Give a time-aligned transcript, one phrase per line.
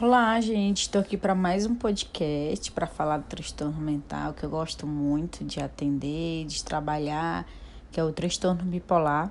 [0.00, 0.82] Olá, gente.
[0.82, 5.44] Estou aqui para mais um podcast para falar do transtorno mental que eu gosto muito
[5.44, 7.44] de atender, de trabalhar,
[7.90, 9.28] que é o transtorno bipolar.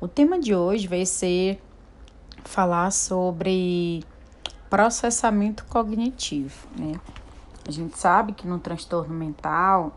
[0.00, 1.60] O tema de hoje vai ser
[2.44, 4.04] falar sobre
[4.70, 7.00] processamento cognitivo, né?
[7.66, 9.92] A gente sabe que no transtorno mental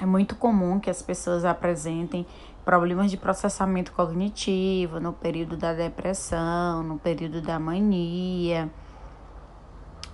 [0.00, 2.26] é muito comum que as pessoas apresentem
[2.68, 8.68] problemas de processamento cognitivo no período da depressão, no período da mania.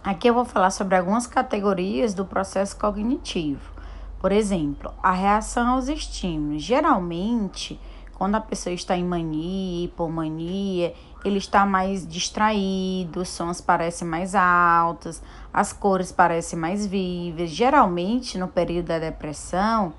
[0.04, 3.72] Aqui eu vou falar sobre algumas categorias do processo cognitivo.
[4.20, 6.62] Por exemplo, a reação aos estímulos.
[6.62, 7.80] Geralmente,
[8.14, 10.94] quando a pessoa está em mania, hipomania,
[11.24, 15.20] ele está mais distraído, os sons parecem mais altos,
[15.52, 17.50] as cores parecem mais vivas.
[17.50, 19.92] Geralmente, no período da depressão,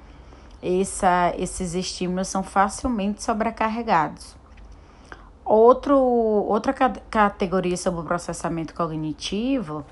[0.65, 4.35] essa, esses estímulos são facilmente sobrecarregados.
[5.45, 9.85] Outro, outra categoria sobre o processamento cognitivo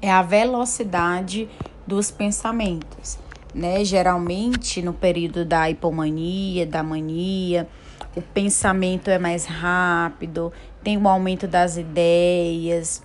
[0.00, 1.48] é a velocidade
[1.84, 3.18] dos pensamentos.
[3.52, 3.84] Né?
[3.84, 7.68] Geralmente, no período da hipomania, da mania,
[8.14, 13.02] o pensamento é mais rápido, tem um aumento das ideias,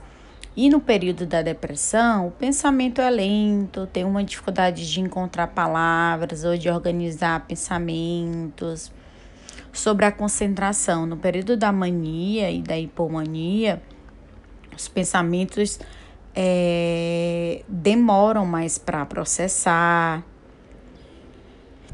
[0.58, 6.44] e no período da depressão, o pensamento é lento, tem uma dificuldade de encontrar palavras
[6.44, 8.92] ou de organizar pensamentos.
[9.72, 13.80] Sobre a concentração, no período da mania e da hipomania,
[14.76, 15.80] os pensamentos
[16.36, 20.24] é, demoram mais para processar,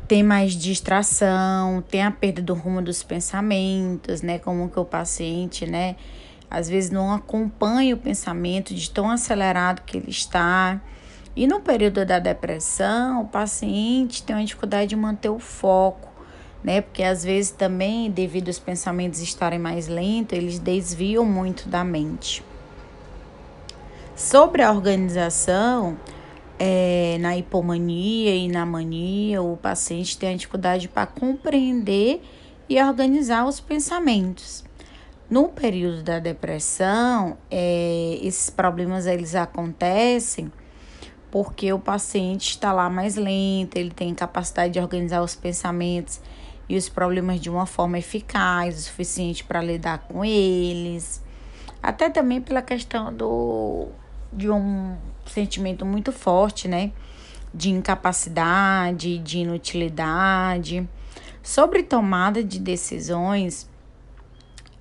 [0.08, 4.40] tem mais distração, tem a perda do rumo dos pensamentos, né?
[4.40, 5.98] Como que o paciente, né?
[6.54, 10.80] Às vezes não acompanha o pensamento de tão acelerado que ele está.
[11.36, 16.14] E no período da depressão, o paciente tem uma dificuldade de manter o foco,
[16.64, 16.80] né?
[16.80, 22.44] Porque às vezes também, devido aos pensamentos estarem mais lentos, eles desviam muito da mente.
[24.16, 25.98] Sobre a organização,
[26.60, 32.22] é, na hipomania e na mania, o paciente tem a dificuldade para compreender
[32.70, 34.64] e organizar os pensamentos.
[35.34, 40.52] No período da depressão, é, esses problemas eles acontecem
[41.32, 46.22] porque o paciente está lá mais lento, ele tem capacidade de organizar os pensamentos
[46.70, 51.20] e os problemas de uma forma eficaz, o suficiente para lidar com eles.
[51.82, 53.88] Até também pela questão do
[54.32, 54.96] de um
[55.26, 56.92] sentimento muito forte, né?
[57.52, 60.88] De incapacidade, de inutilidade.
[61.42, 63.68] Sobre tomada de decisões,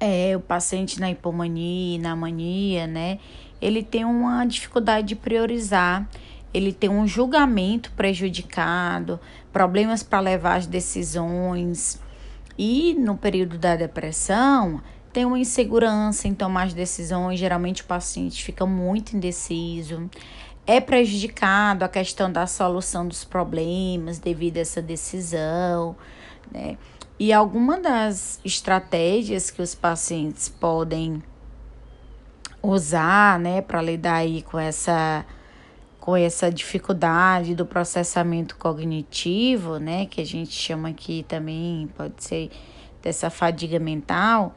[0.05, 3.21] é, o paciente na hipomania, na mania, né?
[3.61, 6.09] Ele tem uma dificuldade de priorizar,
[6.53, 9.21] ele tem um julgamento prejudicado,
[9.53, 12.01] problemas para levar as decisões.
[12.59, 18.43] E no período da depressão, tem uma insegurança em tomar as decisões, geralmente o paciente
[18.43, 20.11] fica muito indeciso.
[20.67, 25.95] É prejudicado a questão da solução dos problemas devido a essa decisão,
[26.51, 26.77] né?
[27.19, 31.23] E alguma das estratégias que os pacientes podem
[32.63, 35.25] usar, né, para lidar aí com essa
[35.99, 42.51] com essa dificuldade do processamento cognitivo, né, que a gente chama aqui também pode ser
[43.01, 44.57] dessa fadiga mental,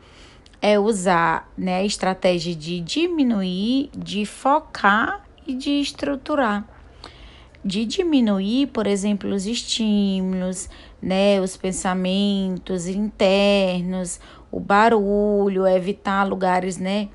[0.59, 6.67] é usar, né, a estratégia de diminuir, de focar e de estruturar.
[7.63, 10.67] De diminuir, por exemplo, os estímulos,
[11.05, 14.19] né, os pensamentos internos,
[14.51, 17.09] o barulho, evitar lugares, né,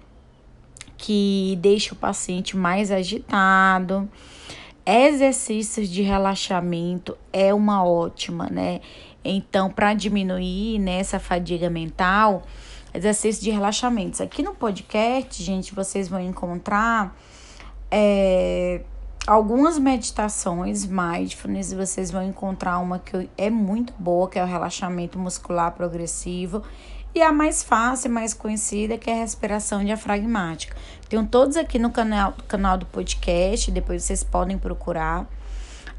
[0.96, 4.08] que deixam o paciente mais agitado.
[4.86, 8.80] Exercícios de relaxamento é uma ótima, né?
[9.24, 12.44] Então, para diminuir nessa né, fadiga mental,
[12.94, 14.20] exercício de relaxamentos.
[14.20, 17.16] Aqui no podcast, gente, vocês vão encontrar
[17.90, 18.82] é,
[19.26, 25.18] algumas meditações mindfulness, vocês vão encontrar uma que é muito boa, que é o relaxamento
[25.18, 26.62] muscular progressivo,
[27.14, 30.76] e a mais fácil, mais conhecida, que é a respiração diafragmática.
[31.08, 35.28] Tenho todos aqui no canal, canal do podcast, depois vocês podem procurar.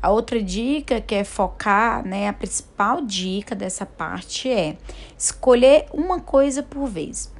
[0.01, 4.77] A outra dica que é focar, né, a principal dica dessa parte é
[5.17, 7.31] escolher uma coisa por vez.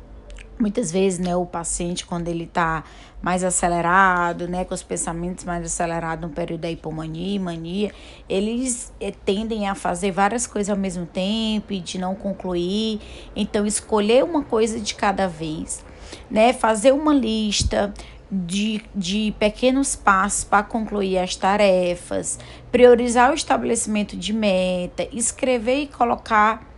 [0.62, 2.84] Muitas vezes, né, o paciente, quando ele está
[3.20, 7.92] mais acelerado, né, com os pensamentos mais acelerados no período da hipomania e mania,
[8.30, 13.02] eles eh, tendem a fazer várias coisas ao mesmo tempo e de não concluir.
[13.36, 15.84] Então, escolher uma coisa de cada vez,
[16.30, 17.92] né, fazer uma lista
[18.32, 22.38] de, de pequenos passos para concluir as tarefas,
[22.72, 26.71] priorizar o estabelecimento de meta, escrever e colocar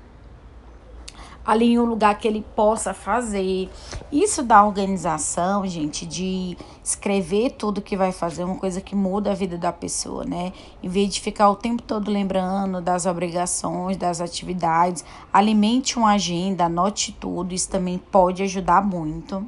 [1.45, 3.69] ali em um lugar que ele possa fazer.
[4.11, 9.33] Isso da organização, gente, de escrever tudo que vai fazer, uma coisa que muda a
[9.33, 10.53] vida da pessoa, né?
[10.81, 16.65] Em vez de ficar o tempo todo lembrando das obrigações, das atividades, alimente uma agenda,
[16.65, 19.45] anote tudo, isso também pode ajudar muito.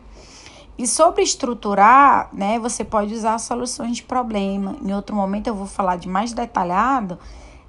[0.78, 4.76] E sobre estruturar, né, você pode usar soluções de problema.
[4.82, 7.18] Em outro momento eu vou falar de mais detalhado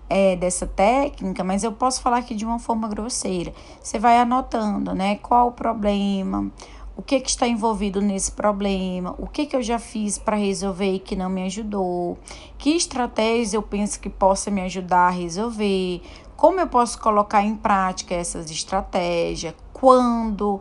[0.08, 3.52] é, dessa técnica, mas eu posso falar aqui de uma forma grosseira.
[3.82, 6.50] Você vai anotando, né, qual o problema,
[6.96, 10.94] o que, que está envolvido nesse problema, o que, que eu já fiz para resolver
[10.94, 12.18] e que não me ajudou,
[12.56, 16.00] que estratégia eu penso que possa me ajudar a resolver,
[16.36, 20.60] como eu posso colocar em prática essas estratégias, quando,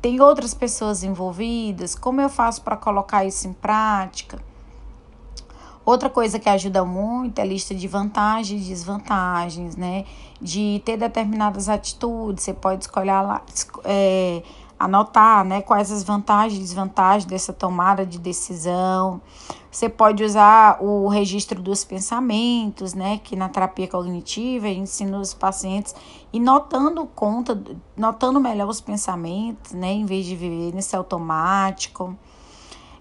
[0.00, 4.47] tem outras pessoas envolvidas, como eu faço para colocar isso em prática?
[5.88, 10.04] Outra coisa que ajuda muito é a lista de vantagens e desvantagens, né?
[10.38, 13.40] De ter determinadas atitudes, você pode escolher lá,
[13.84, 14.42] é,
[14.78, 19.18] anotar né, quais as vantagens e desvantagens dessa tomada de decisão.
[19.70, 25.94] Você pode usar o registro dos pensamentos, né, que na terapia cognitiva ensina os pacientes
[26.30, 27.58] e notando conta,
[27.96, 32.14] notando melhor os pensamentos, né, em vez de viver nesse automático.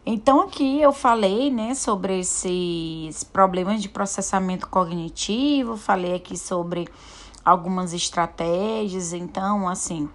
[0.09, 6.87] Então aqui eu falei, né, sobre esses problemas de processamento cognitivo, falei aqui sobre
[7.43, 10.07] algumas estratégias, então assim,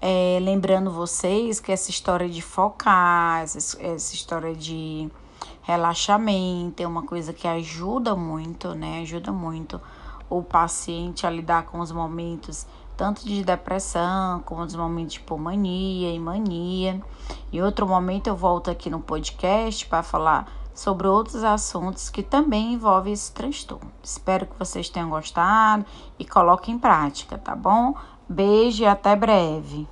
[0.00, 5.08] é, lembrando vocês que essa história de focar, essa, essa história de
[5.62, 9.02] relaxamento é uma coisa que ajuda muito, né?
[9.02, 9.80] Ajuda muito
[10.28, 12.66] o paciente a lidar com os momentos
[13.02, 17.02] tanto de depressão como os momentos de hipomania e mania.
[17.52, 22.74] Em outro momento eu volto aqui no podcast para falar sobre outros assuntos que também
[22.74, 23.90] envolvem esse transtorno.
[24.00, 25.84] Espero que vocês tenham gostado
[26.16, 27.92] e coloquem em prática, tá bom?
[28.28, 29.88] Beijo e até breve.